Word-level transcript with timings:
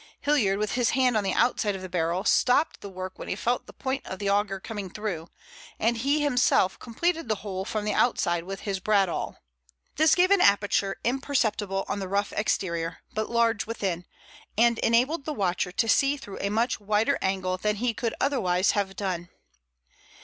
Hilliard, 0.21 0.57
with 0.57 0.71
his 0.71 0.89
hand 0.97 1.15
on 1.15 1.23
the 1.23 1.35
outside 1.35 1.75
of 1.75 1.83
the 1.83 1.87
barrel, 1.87 2.23
stopped 2.23 2.81
the 2.81 2.89
work 2.89 3.19
when 3.19 3.27
he 3.27 3.35
felt 3.35 3.67
the 3.67 3.71
point 3.71 4.03
of 4.07 4.17
the 4.17 4.31
auger 4.31 4.59
coming 4.59 4.89
through, 4.89 5.27
and 5.77 5.95
he 5.97 6.21
himself 6.21 6.79
completed 6.79 7.29
the 7.29 7.35
hole 7.45 7.65
from 7.65 7.85
the 7.85 7.93
outside 7.93 8.43
with 8.45 8.61
his 8.61 8.79
bradawl. 8.79 9.37
This 9.97 10.15
gave 10.15 10.31
an 10.31 10.41
aperture 10.41 10.97
imperceptible 11.03 11.85
on 11.87 11.99
the 11.99 12.07
rough 12.07 12.33
exterior, 12.33 13.03
but 13.13 13.29
large 13.29 13.67
within, 13.67 14.07
and 14.57 14.79
enabled 14.79 15.25
the 15.25 15.33
watcher 15.33 15.71
to 15.73 15.87
see 15.87 16.17
through 16.17 16.39
a 16.41 16.49
much 16.49 16.79
wider 16.79 17.19
angle 17.21 17.57
than 17.57 17.75
he 17.75 17.93
could 17.93 18.15
otherwise 18.19 18.71
have 18.71 18.95
done. 18.95 19.29